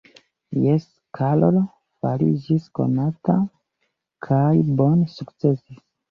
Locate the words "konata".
2.79-3.35